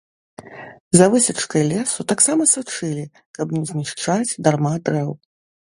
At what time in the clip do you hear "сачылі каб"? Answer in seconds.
2.55-3.47